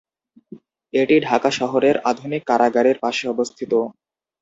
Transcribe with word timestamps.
এটি 0.93 1.15
ঢাকা 1.27 1.49
শহরের 1.59 1.95
আধুনিক 2.11 2.41
কারাগারের 2.49 2.97
পাশে 3.03 3.25
অবস্থিত। 3.27 3.71